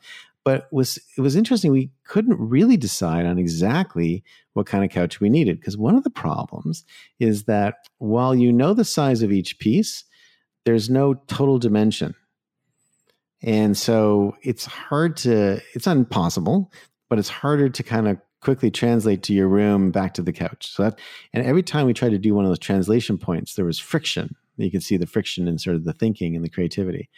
but 0.48 0.70
was 0.72 0.98
it 1.18 1.20
was 1.20 1.36
interesting 1.36 1.74
we 1.74 1.92
couldn't 2.06 2.40
really 2.40 2.78
decide 2.78 3.26
on 3.26 3.38
exactly 3.38 4.24
what 4.54 4.66
kind 4.66 4.86
of 4.86 4.90
couch 4.90 5.20
we 5.20 5.28
needed 5.28 5.60
because 5.60 5.76
one 5.76 5.94
of 5.94 6.06
the 6.06 6.10
problems 6.10 6.86
is 7.20 7.44
that 7.44 7.90
while 7.98 8.34
you 8.34 8.54
know 8.54 8.74
the 8.74 8.86
size 8.86 9.22
of 9.22 9.30
each 9.30 9.60
piece 9.60 10.06
there's 10.68 10.90
no 10.90 11.14
total 11.28 11.58
dimension. 11.58 12.14
And 13.42 13.78
so 13.78 14.36
it's 14.44 14.66
hard 14.66 15.18
to 15.18 15.62
it's 15.74 15.86
not 15.86 15.98
impossible 15.98 16.72
but 17.10 17.18
it's 17.18 17.30
harder 17.30 17.70
to 17.70 17.84
kind 17.84 18.06
of 18.10 18.18
quickly 18.42 18.70
translate 18.70 19.24
to 19.24 19.34
your 19.34 19.48
room 19.48 19.92
back 19.92 20.14
to 20.14 20.22
the 20.22 20.34
couch. 20.34 20.70
So 20.74 20.84
that 20.84 21.00
and 21.34 21.46
every 21.46 21.64
time 21.64 21.86
we 21.86 21.94
tried 21.94 22.10
to 22.10 22.18
do 22.18 22.36
one 22.36 22.44
of 22.44 22.52
those 22.52 22.60
translation 22.60 23.18
points 23.18 23.56
there 23.56 23.66
was 23.66 23.80
friction. 23.80 24.36
You 24.58 24.72
could 24.72 24.84
see 24.84 24.98
the 24.98 25.08
friction 25.08 25.48
in 25.48 25.58
sort 25.58 25.76
of 25.76 25.86
the 25.86 25.94
thinking 25.94 26.36
and 26.36 26.44
the 26.44 26.50
creativity. 26.50 27.10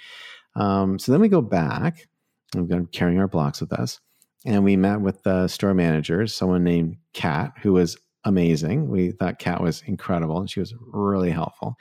Um, 0.56 1.00
so 1.00 1.12
then 1.12 1.22
we 1.22 1.29
go 1.29 1.41
back 1.41 2.08
We've 2.56 2.68
been 2.68 2.88
carrying 2.88 3.20
our 3.20 3.27
blocks 3.27 3.62
with 3.62 3.74
us. 3.74 4.00
And 4.46 4.63
we 4.63 4.77
met 4.77 5.01
with 5.01 5.24
the 5.24 5.48
store 5.48 5.74
manager, 5.74 6.25
someone 6.27 6.63
named 6.63 6.98
Kat, 7.13 7.53
who 7.62 7.74
was 7.74 7.98
amazing. 8.29 8.88
We 8.89 9.12
thought 9.12 9.39
Kat 9.39 9.62
was 9.62 9.83
incredible 9.86 10.39
and 10.39 10.50
she 10.50 10.59
was 10.59 10.74
really 10.79 11.31
helpful. 11.31 11.77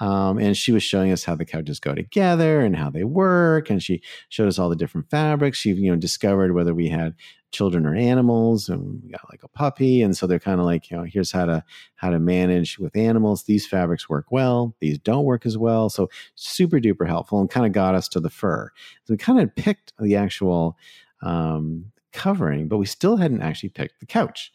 Um, 0.00 0.38
and 0.38 0.56
she 0.56 0.72
was 0.72 0.82
showing 0.82 1.10
us 1.10 1.24
how 1.24 1.34
the 1.34 1.44
couches 1.44 1.80
go 1.80 1.94
together 1.94 2.60
and 2.60 2.76
how 2.76 2.88
they 2.88 3.04
work. 3.04 3.68
And 3.68 3.82
she 3.82 4.00
showed 4.28 4.48
us 4.48 4.58
all 4.58 4.68
the 4.68 4.76
different 4.76 5.10
fabrics. 5.10 5.58
She, 5.58 5.72
you 5.72 5.90
know, 5.90 5.96
discovered 5.96 6.54
whether 6.54 6.74
we 6.74 6.88
had 6.88 7.14
children 7.50 7.86
or 7.86 7.94
animals 7.94 8.68
and 8.68 9.02
we 9.02 9.10
got 9.10 9.28
like 9.30 9.42
a 9.42 9.48
puppy 9.48 10.02
and 10.02 10.14
so 10.16 10.26
they're 10.26 10.38
kind 10.38 10.60
of 10.60 10.66
like 10.66 10.90
you 10.90 10.96
know 10.96 11.02
here's 11.02 11.32
how 11.32 11.46
to 11.46 11.64
how 11.94 12.10
to 12.10 12.18
manage 12.18 12.78
with 12.78 12.94
animals 12.94 13.44
these 13.44 13.66
fabrics 13.66 14.06
work 14.06 14.26
well 14.30 14.74
these 14.80 14.98
don't 14.98 15.24
work 15.24 15.46
as 15.46 15.56
well 15.56 15.88
so 15.88 16.10
super 16.34 16.78
duper 16.78 17.06
helpful 17.06 17.40
and 17.40 17.48
kind 17.48 17.64
of 17.64 17.72
got 17.72 17.94
us 17.94 18.06
to 18.06 18.20
the 18.20 18.28
fur 18.28 18.70
so 19.04 19.14
we 19.14 19.16
kind 19.16 19.40
of 19.40 19.54
picked 19.56 19.94
the 19.98 20.14
actual 20.14 20.76
um, 21.22 21.86
covering 22.12 22.68
but 22.68 22.76
we 22.76 22.86
still 22.86 23.16
hadn't 23.16 23.40
actually 23.40 23.70
picked 23.70 23.98
the 24.00 24.06
couch 24.06 24.52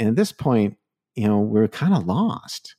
and 0.00 0.08
at 0.08 0.16
this 0.16 0.32
point 0.32 0.76
you 1.14 1.28
know 1.28 1.38
we 1.38 1.60
are 1.60 1.68
kind 1.68 1.94
of 1.94 2.06
lost. 2.06 2.76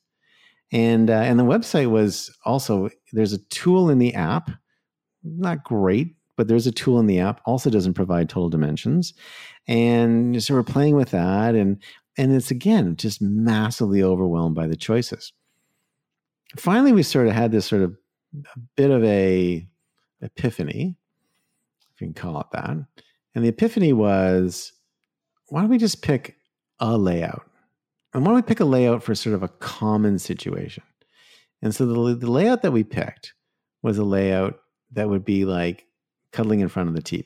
And 0.72 1.10
uh, 1.10 1.14
and 1.14 1.38
the 1.38 1.44
website 1.44 1.90
was 1.90 2.34
also 2.44 2.88
there's 3.12 3.32
a 3.32 3.44
tool 3.44 3.90
in 3.90 3.98
the 3.98 4.14
app 4.14 4.50
not 5.22 5.64
great 5.64 6.16
but 6.36 6.48
there's 6.48 6.66
a 6.66 6.72
tool 6.72 6.98
in 6.98 7.06
the 7.06 7.20
app 7.20 7.40
also 7.44 7.70
doesn't 7.70 7.94
provide 7.94 8.28
total 8.28 8.48
dimensions. 8.48 9.14
And 9.68 10.42
so 10.42 10.54
we're 10.54 10.62
playing 10.62 10.96
with 10.96 11.10
that 11.10 11.54
and 11.54 11.82
and 12.18 12.34
it's 12.34 12.50
again 12.50 12.96
just 12.96 13.22
massively 13.22 14.02
overwhelmed 14.02 14.54
by 14.54 14.66
the 14.66 14.76
choices. 14.76 15.32
Finally 16.56 16.92
we 16.92 17.02
sort 17.02 17.28
of 17.28 17.34
had 17.34 17.52
this 17.52 17.66
sort 17.66 17.82
of 17.82 17.96
a 18.34 18.58
bit 18.76 18.90
of 18.90 19.04
a 19.04 19.68
epiphany 20.22 20.96
if 21.94 22.00
you 22.00 22.06
can 22.06 22.14
call 22.14 22.40
it 22.40 22.46
that. 22.52 22.76
And 23.34 23.44
the 23.44 23.48
epiphany 23.48 23.92
was 23.92 24.72
why 25.48 25.60
don't 25.60 25.70
we 25.70 25.78
just 25.78 26.02
pick 26.02 26.36
a 26.82 26.98
layout 26.98 27.48
and 28.12 28.22
why 28.22 28.32
don't 28.32 28.36
we 28.36 28.42
pick 28.42 28.60
a 28.60 28.64
layout 28.66 29.02
for 29.02 29.14
sort 29.14 29.34
of 29.34 29.42
a 29.42 29.48
common 29.48 30.18
situation 30.18 30.82
and 31.62 31.74
so 31.74 31.86
the, 31.86 32.14
the 32.16 32.30
layout 32.30 32.62
that 32.62 32.72
we 32.72 32.82
picked 32.82 33.34
was 33.82 33.96
a 33.98 34.04
layout 34.04 34.60
that 34.92 35.08
would 35.08 35.24
be 35.24 35.44
like 35.44 35.86
cuddling 36.32 36.60
in 36.60 36.68
front 36.68 36.88
of 36.88 36.94
the 36.94 37.02
TV. 37.02 37.24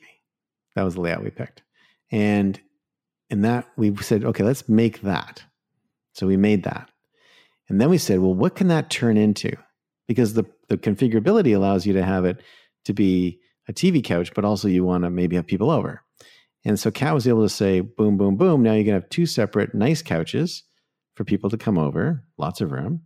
That 0.75 0.83
was 0.83 0.93
the 0.93 1.01
layout 1.01 1.23
we 1.23 1.31
picked. 1.31 1.63
And 2.11 2.59
in 3.29 3.41
that 3.41 3.67
we 3.75 3.95
said, 3.97 4.23
okay, 4.23 4.43
let's 4.43 4.69
make 4.69 5.01
that. 5.01 5.43
So 6.13 6.27
we 6.27 6.37
made 6.37 6.63
that. 6.63 6.89
And 7.67 7.81
then 7.81 7.89
we 7.89 7.97
said, 7.97 8.19
well, 8.19 8.33
what 8.33 8.55
can 8.55 8.69
that 8.69 8.89
turn 8.89 9.17
into? 9.17 9.57
Because 10.07 10.33
the, 10.33 10.45
the 10.69 10.77
configurability 10.77 11.55
allows 11.55 11.85
you 11.85 11.93
to 11.93 12.03
have 12.03 12.23
it 12.23 12.41
to 12.85 12.93
be 12.93 13.39
a 13.67 13.73
TV 13.73 14.03
couch, 14.03 14.33
but 14.33 14.45
also 14.45 14.67
you 14.67 14.85
want 14.85 15.03
to 15.03 15.09
maybe 15.09 15.35
have 15.35 15.45
people 15.45 15.69
over. 15.69 16.01
And 16.67 16.77
so 16.77 16.91
Kat 16.91 17.13
was 17.13 17.25
able 17.29 17.43
to 17.43 17.49
say, 17.49 17.79
boom, 17.79 18.17
boom, 18.17 18.35
boom. 18.35 18.61
Now 18.61 18.73
you 18.73 18.83
can 18.83 18.93
have 18.93 19.07
two 19.07 19.25
separate 19.25 19.73
nice 19.73 20.01
couches 20.01 20.63
for 21.15 21.23
people 21.23 21.49
to 21.49 21.57
come 21.57 21.77
over, 21.77 22.25
lots 22.37 22.59
of 22.59 22.73
room. 22.73 23.03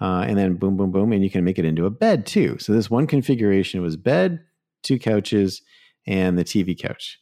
Uh, 0.00 0.24
and 0.28 0.38
then 0.38 0.54
boom, 0.54 0.76
boom, 0.76 0.92
boom. 0.92 1.12
And 1.12 1.24
you 1.24 1.28
can 1.28 1.42
make 1.42 1.58
it 1.58 1.64
into 1.64 1.84
a 1.84 1.90
bed 1.90 2.26
too. 2.26 2.58
So 2.60 2.72
this 2.72 2.88
one 2.88 3.08
configuration 3.08 3.82
was 3.82 3.96
bed, 3.96 4.38
two 4.84 5.00
couches, 5.00 5.62
and 6.06 6.38
the 6.38 6.44
TV 6.44 6.78
couch, 6.78 7.18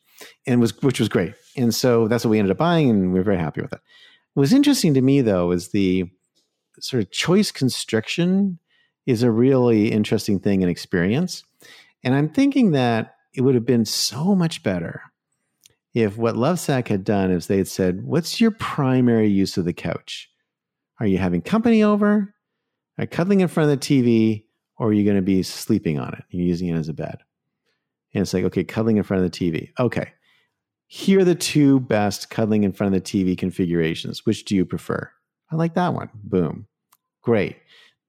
and 0.46 0.60
was 0.60 0.82
which 0.82 1.00
was 1.00 1.08
great. 1.08 1.32
And 1.56 1.74
so 1.74 2.08
that's 2.08 2.26
what 2.26 2.32
we 2.32 2.38
ended 2.38 2.50
up 2.50 2.58
buying, 2.58 2.90
and 2.90 3.14
we 3.14 3.20
are 3.20 3.24
very 3.24 3.38
happy 3.38 3.62
with 3.62 3.72
it. 3.72 3.80
What 4.34 4.42
was 4.42 4.52
interesting 4.52 4.92
to 4.92 5.00
me 5.00 5.22
though 5.22 5.50
is 5.50 5.70
the 5.70 6.04
sort 6.80 7.02
of 7.02 7.10
choice 7.10 7.50
constriction 7.50 8.58
is 9.06 9.22
a 9.22 9.30
really 9.30 9.90
interesting 9.90 10.40
thing 10.40 10.62
and 10.62 10.70
experience. 10.70 11.42
And 12.02 12.14
I'm 12.14 12.28
thinking 12.28 12.72
that 12.72 13.16
it 13.32 13.40
would 13.40 13.54
have 13.54 13.64
been 13.64 13.86
so 13.86 14.34
much 14.34 14.62
better 14.62 15.00
if 15.94 16.18
what 16.18 16.34
Lovesac 16.34 16.88
had 16.88 17.04
done 17.04 17.30
is 17.30 17.46
they 17.46 17.58
had 17.58 17.68
said, 17.68 18.04
What's 18.04 18.40
your 18.40 18.50
primary 18.50 19.28
use 19.28 19.56
of 19.56 19.64
the 19.64 19.72
couch? 19.72 20.28
Are 21.00 21.06
you 21.06 21.18
having 21.18 21.40
company 21.40 21.82
over? 21.82 22.34
Are 22.98 23.04
you 23.04 23.08
cuddling 23.08 23.40
in 23.40 23.48
front 23.48 23.70
of 23.70 23.80
the 23.80 23.86
TV? 23.86 24.44
Or 24.76 24.88
are 24.88 24.92
you 24.92 25.04
going 25.04 25.16
to 25.16 25.22
be 25.22 25.42
sleeping 25.42 26.00
on 26.00 26.12
it? 26.14 26.24
You're 26.30 26.46
using 26.46 26.68
it 26.68 26.76
as 26.76 26.88
a 26.88 26.92
bed. 26.92 27.18
And 28.12 28.22
it's 28.22 28.34
like, 28.34 28.44
okay, 28.44 28.64
cuddling 28.64 28.96
in 28.96 29.04
front 29.04 29.24
of 29.24 29.30
the 29.30 29.38
TV. 29.38 29.70
Okay. 29.78 30.12
Here 30.88 31.20
are 31.20 31.24
the 31.24 31.34
two 31.34 31.80
best 31.80 32.28
cuddling 32.28 32.64
in 32.64 32.72
front 32.72 32.94
of 32.94 33.02
the 33.02 33.08
TV 33.08 33.38
configurations. 33.38 34.26
Which 34.26 34.44
do 34.44 34.56
you 34.56 34.64
prefer? 34.64 35.10
I 35.50 35.56
like 35.56 35.74
that 35.74 35.94
one. 35.94 36.10
Boom. 36.14 36.66
Great. 37.22 37.56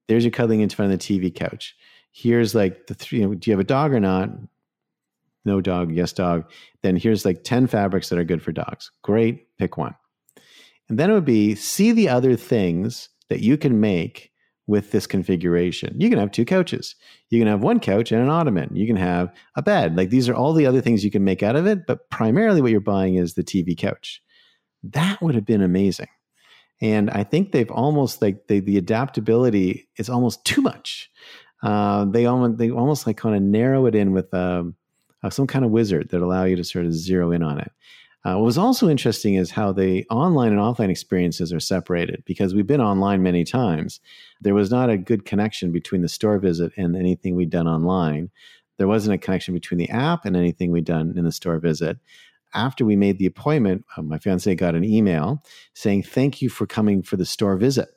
There's 0.08 0.24
your 0.24 0.30
cuddling 0.32 0.60
in 0.60 0.68
front 0.68 0.92
of 0.92 0.98
the 0.98 1.04
TV 1.04 1.34
couch. 1.34 1.74
Here's 2.12 2.54
like 2.54 2.86
the 2.86 2.94
three, 2.94 3.20
you 3.20 3.26
know, 3.26 3.34
do 3.34 3.50
you 3.50 3.52
have 3.52 3.60
a 3.60 3.64
dog 3.64 3.92
or 3.92 4.00
not? 4.00 4.30
No 5.46 5.60
dog, 5.60 5.92
yes 5.92 6.12
dog. 6.12 6.50
Then 6.82 6.96
here's 6.96 7.24
like 7.24 7.44
10 7.44 7.68
fabrics 7.68 8.08
that 8.08 8.18
are 8.18 8.24
good 8.24 8.42
for 8.42 8.52
dogs. 8.52 8.90
Great. 9.02 9.56
Pick 9.56 9.78
one. 9.78 9.94
And 10.88 10.98
then 10.98 11.10
it 11.10 11.14
would 11.14 11.24
be 11.24 11.54
see 11.54 11.92
the 11.92 12.08
other 12.08 12.36
things 12.36 13.08
that 13.28 13.40
you 13.40 13.56
can 13.56 13.80
make 13.80 14.32
with 14.66 14.90
this 14.90 15.06
configuration. 15.06 15.94
You 15.98 16.10
can 16.10 16.18
have 16.18 16.32
two 16.32 16.44
couches. 16.44 16.96
You 17.30 17.40
can 17.40 17.48
have 17.48 17.62
one 17.62 17.78
couch 17.78 18.10
and 18.10 18.20
an 18.20 18.28
ottoman. 18.28 18.74
You 18.74 18.86
can 18.86 18.96
have 18.96 19.32
a 19.54 19.62
bed. 19.62 19.96
Like 19.96 20.10
these 20.10 20.28
are 20.28 20.34
all 20.34 20.52
the 20.52 20.66
other 20.66 20.80
things 20.80 21.04
you 21.04 21.10
can 21.10 21.24
make 21.24 21.42
out 21.42 21.56
of 21.56 21.66
it, 21.66 21.86
but 21.86 22.10
primarily 22.10 22.60
what 22.60 22.72
you're 22.72 22.80
buying 22.80 23.14
is 23.14 23.34
the 23.34 23.44
TV 23.44 23.76
couch. 23.76 24.22
That 24.82 25.22
would 25.22 25.34
have 25.34 25.46
been 25.46 25.62
amazing. 25.62 26.08
And 26.80 27.10
I 27.10 27.24
think 27.24 27.52
they've 27.52 27.70
almost 27.70 28.20
like 28.20 28.48
they, 28.48 28.60
the 28.60 28.76
adaptability 28.76 29.88
is 29.96 30.10
almost 30.10 30.44
too 30.44 30.60
much. 30.60 31.10
Uh, 31.62 32.04
they 32.04 32.26
almost 32.26 32.58
they 32.58 32.70
almost 32.70 33.06
like 33.06 33.16
kind 33.16 33.34
of 33.34 33.42
narrow 33.42 33.86
it 33.86 33.94
in 33.94 34.12
with 34.12 34.32
um, 34.34 34.74
some 35.32 35.46
kind 35.46 35.64
of 35.64 35.70
wizard 35.70 36.10
that 36.10 36.22
allow 36.22 36.44
you 36.44 36.56
to 36.56 36.64
sort 36.64 36.86
of 36.86 36.94
zero 36.94 37.32
in 37.32 37.42
on 37.42 37.58
it. 37.58 37.72
Uh, 38.26 38.34
what 38.34 38.44
was 38.44 38.58
also 38.58 38.88
interesting 38.88 39.34
is 39.34 39.52
how 39.52 39.70
the 39.70 40.04
online 40.10 40.50
and 40.50 40.60
offline 40.60 40.90
experiences 40.90 41.52
are 41.52 41.60
separated 41.60 42.24
because 42.26 42.54
we've 42.54 42.66
been 42.66 42.80
online 42.80 43.22
many 43.22 43.44
times. 43.44 44.00
There 44.40 44.54
was 44.54 44.68
not 44.68 44.90
a 44.90 44.98
good 44.98 45.24
connection 45.24 45.70
between 45.70 46.02
the 46.02 46.08
store 46.08 46.40
visit 46.40 46.72
and 46.76 46.96
anything 46.96 47.36
we'd 47.36 47.50
done 47.50 47.68
online. 47.68 48.30
There 48.78 48.88
wasn't 48.88 49.14
a 49.14 49.18
connection 49.18 49.54
between 49.54 49.78
the 49.78 49.88
app 49.90 50.24
and 50.24 50.34
anything 50.34 50.72
we'd 50.72 50.84
done 50.84 51.14
in 51.16 51.24
the 51.24 51.30
store 51.30 51.60
visit. 51.60 51.98
After 52.52 52.84
we 52.84 52.96
made 52.96 53.18
the 53.18 53.26
appointment, 53.26 53.84
uh, 53.96 54.02
my 54.02 54.18
fiance 54.18 54.52
got 54.56 54.74
an 54.74 54.82
email 54.82 55.44
saying, 55.74 56.02
Thank 56.02 56.42
you 56.42 56.48
for 56.48 56.66
coming 56.66 57.02
for 57.02 57.16
the 57.16 57.26
store 57.26 57.56
visit. 57.56 57.90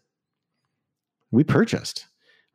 We 1.32 1.44
purchased, 1.44 2.06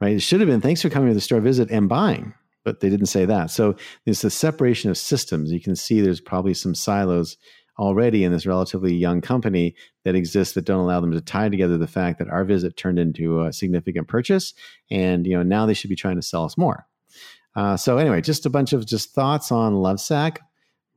right? 0.00 0.14
It 0.14 0.20
should 0.20 0.40
have 0.40 0.48
been, 0.48 0.60
Thanks 0.60 0.82
for 0.82 0.90
coming 0.90 1.08
to 1.08 1.14
the 1.14 1.20
store 1.20 1.40
visit 1.40 1.72
and 1.72 1.88
buying 1.88 2.34
but 2.64 2.80
they 2.80 2.88
didn't 2.88 3.06
say 3.06 3.24
that. 3.26 3.50
So 3.50 3.76
there's 4.04 4.24
a 4.24 4.30
separation 4.30 4.90
of 4.90 4.98
systems. 4.98 5.52
You 5.52 5.60
can 5.60 5.76
see 5.76 6.00
there's 6.00 6.20
probably 6.20 6.54
some 6.54 6.74
silos 6.74 7.36
already 7.78 8.24
in 8.24 8.32
this 8.32 8.46
relatively 8.46 8.94
young 8.94 9.20
company 9.20 9.74
that 10.04 10.14
exists 10.14 10.54
that 10.54 10.64
don't 10.64 10.80
allow 10.80 11.00
them 11.00 11.12
to 11.12 11.20
tie 11.20 11.48
together 11.48 11.76
the 11.76 11.86
fact 11.86 12.18
that 12.18 12.28
our 12.28 12.44
visit 12.44 12.76
turned 12.76 12.98
into 12.98 13.42
a 13.42 13.52
significant 13.52 14.06
purchase 14.06 14.54
and 14.90 15.26
you 15.26 15.36
know 15.36 15.42
now 15.42 15.66
they 15.66 15.74
should 15.74 15.90
be 15.90 15.96
trying 15.96 16.14
to 16.16 16.22
sell 16.22 16.44
us 16.44 16.56
more 16.56 16.86
uh, 17.56 17.76
so 17.76 17.98
anyway 17.98 18.20
just 18.20 18.46
a 18.46 18.50
bunch 18.50 18.72
of 18.72 18.86
just 18.86 19.12
thoughts 19.12 19.50
on 19.50 19.74
lovesac 19.74 20.38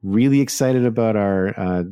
really 0.04 0.40
excited 0.40 0.86
about 0.86 1.16
our 1.16 1.60
uh, 1.60 1.84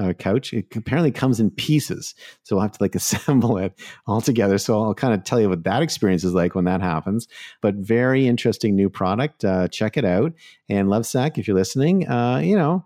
uh, 0.00 0.12
couch 0.14 0.52
it 0.52 0.66
apparently 0.74 1.10
comes 1.10 1.40
in 1.40 1.50
pieces. 1.50 2.14
So 2.42 2.56
we'll 2.56 2.62
have 2.62 2.72
to 2.72 2.82
like 2.82 2.94
assemble 3.00 3.58
it 3.58 3.74
all 4.06 4.20
together. 4.20 4.58
So 4.58 4.82
i'll 4.82 4.94
kind 4.94 5.14
of 5.14 5.24
tell 5.24 5.40
you 5.40 5.48
what 5.48 5.64
that 5.64 5.82
experience 5.82 6.24
is 6.24 6.34
like 6.34 6.54
when 6.54 6.64
that 6.64 6.80
happens. 6.80 7.28
But 7.60 7.74
very 7.76 8.26
interesting 8.26 8.74
new 8.74 8.88
product 8.88 9.44
uh, 9.44 9.68
check 9.68 9.96
it 9.96 10.04
out. 10.04 10.32
And 10.68 10.88
lovesac 10.88 11.38
if 11.38 11.46
you're 11.46 11.56
listening 11.56 12.08
uh, 12.08 12.38
you 12.38 12.56
know 12.56 12.84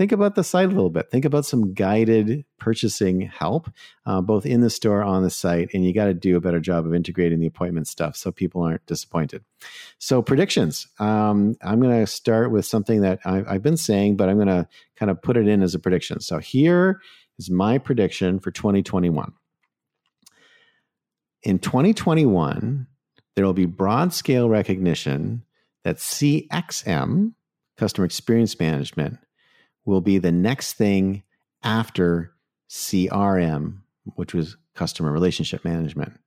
think 0.00 0.12
about 0.12 0.34
the 0.34 0.42
site 0.42 0.64
a 0.64 0.72
little 0.72 0.88
bit. 0.88 1.10
Think 1.10 1.26
about 1.26 1.44
some 1.44 1.74
guided 1.74 2.46
purchasing 2.58 3.20
help, 3.20 3.70
uh, 4.06 4.22
both 4.22 4.46
in 4.46 4.62
the 4.62 4.70
store, 4.70 5.02
on 5.02 5.22
the 5.22 5.28
site, 5.28 5.68
and 5.74 5.84
you 5.84 5.92
got 5.92 6.06
to 6.06 6.14
do 6.14 6.38
a 6.38 6.40
better 6.40 6.58
job 6.58 6.86
of 6.86 6.94
integrating 6.94 7.38
the 7.38 7.46
appointment 7.46 7.86
stuff 7.86 8.16
so 8.16 8.32
people 8.32 8.62
aren't 8.62 8.86
disappointed. 8.86 9.44
So 9.98 10.22
predictions. 10.22 10.86
Um, 11.00 11.54
I'm 11.60 11.82
going 11.82 12.00
to 12.00 12.06
start 12.06 12.50
with 12.50 12.64
something 12.64 13.02
that 13.02 13.18
I, 13.26 13.44
I've 13.46 13.62
been 13.62 13.76
saying, 13.76 14.16
but 14.16 14.30
I'm 14.30 14.36
going 14.36 14.48
to 14.48 14.66
kind 14.96 15.10
of 15.10 15.20
put 15.20 15.36
it 15.36 15.46
in 15.46 15.62
as 15.62 15.74
a 15.74 15.78
prediction. 15.78 16.20
So 16.20 16.38
here 16.38 17.02
is 17.38 17.50
my 17.50 17.76
prediction 17.76 18.40
for 18.40 18.50
2021. 18.50 19.34
In 21.42 21.58
2021, 21.58 22.86
there 23.36 23.44
will 23.44 23.52
be 23.52 23.66
broad 23.66 24.14
scale 24.14 24.48
recognition 24.48 25.44
that 25.84 25.96
CXM, 25.96 27.34
customer 27.76 28.06
experience 28.06 28.58
management, 28.58 29.18
will 29.90 30.00
be 30.00 30.18
the 30.18 30.32
next 30.32 30.74
thing 30.74 31.22
after 31.62 32.32
CRM, 32.70 33.80
which 34.14 34.32
was 34.32 34.56
customer 34.74 35.10
relationship 35.12 35.64
management. 35.64 36.18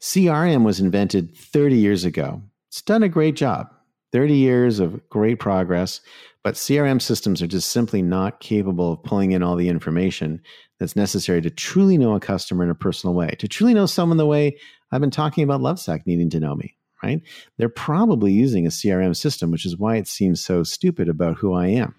CRM 0.00 0.64
was 0.64 0.80
invented 0.80 1.34
30 1.36 1.76
years 1.76 2.04
ago. 2.04 2.42
It's 2.68 2.82
done 2.82 3.02
a 3.02 3.08
great 3.08 3.36
job. 3.36 3.68
30 4.12 4.34
years 4.34 4.78
of 4.78 5.08
great 5.08 5.40
progress, 5.40 6.00
but 6.44 6.54
CRM 6.54 7.02
systems 7.02 7.42
are 7.42 7.48
just 7.48 7.72
simply 7.72 8.00
not 8.00 8.38
capable 8.38 8.92
of 8.92 9.02
pulling 9.02 9.32
in 9.32 9.42
all 9.42 9.56
the 9.56 9.68
information 9.68 10.40
that's 10.78 10.94
necessary 10.94 11.40
to 11.40 11.50
truly 11.50 11.98
know 11.98 12.14
a 12.14 12.20
customer 12.20 12.62
in 12.62 12.70
a 12.70 12.76
personal 12.76 13.14
way, 13.14 13.30
to 13.40 13.48
truly 13.48 13.74
know 13.74 13.86
someone 13.86 14.18
the 14.18 14.26
way 14.26 14.56
I've 14.92 15.00
been 15.00 15.10
talking 15.10 15.42
about 15.42 15.62
Lovesac 15.62 16.06
needing 16.06 16.30
to 16.30 16.38
know 16.38 16.54
me, 16.54 16.76
right? 17.02 17.20
They're 17.56 17.68
probably 17.68 18.30
using 18.30 18.66
a 18.66 18.70
CRM 18.70 19.16
system, 19.16 19.50
which 19.50 19.66
is 19.66 19.78
why 19.78 19.96
it 19.96 20.06
seems 20.06 20.44
so 20.44 20.62
stupid 20.62 21.08
about 21.08 21.38
who 21.38 21.54
I 21.54 21.68
am 21.68 21.96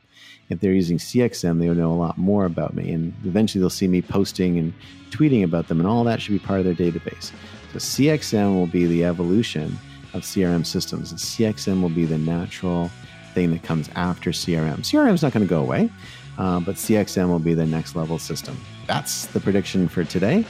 if 0.49 0.59
they're 0.59 0.73
using 0.73 0.97
CXM, 0.97 1.59
they 1.59 1.67
will 1.67 1.75
know 1.75 1.91
a 1.91 1.93
lot 1.93 2.17
more 2.17 2.45
about 2.45 2.75
me. 2.75 2.91
And 2.91 3.13
eventually 3.25 3.59
they'll 3.61 3.69
see 3.69 3.87
me 3.87 4.01
posting 4.01 4.57
and 4.59 4.73
tweeting 5.09 5.43
about 5.43 5.67
them, 5.67 5.79
and 5.79 5.87
all 5.87 6.03
that 6.03 6.21
should 6.21 6.33
be 6.33 6.39
part 6.39 6.59
of 6.59 6.65
their 6.65 6.73
database. 6.75 7.31
So 7.73 7.79
CXM 7.79 8.53
will 8.55 8.67
be 8.67 8.85
the 8.85 9.03
evolution 9.05 9.77
of 10.13 10.21
CRM 10.21 10.65
systems. 10.65 11.11
And 11.11 11.19
CXM 11.19 11.81
will 11.81 11.89
be 11.89 12.05
the 12.05 12.17
natural 12.17 12.89
thing 13.33 13.51
that 13.51 13.63
comes 13.63 13.89
after 13.95 14.31
CRM. 14.31 14.77
CRM 14.79 15.13
is 15.13 15.21
not 15.23 15.33
going 15.33 15.45
to 15.45 15.49
go 15.49 15.61
away. 15.61 15.89
uh, 16.37 16.59
but 16.59 16.75
CXM 16.75 17.29
will 17.29 17.39
be 17.39 17.53
the 17.53 17.65
next 17.65 17.95
level 17.95 18.19
system. 18.19 18.57
That's 18.87 19.25
the 19.27 19.39
prediction 19.39 19.87
for 19.87 20.03
today. 20.03 20.45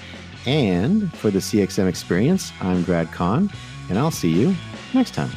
And 0.46 1.12
for 1.16 1.32
the 1.32 1.40
CXM 1.40 1.88
experience, 1.88 2.52
I'm 2.62 2.84
Brad 2.84 3.12
Kahn, 3.12 3.50
and 3.90 3.98
I'll 3.98 4.12
see 4.12 4.30
you 4.30 4.56
next 4.94 5.14
time. 5.14 5.32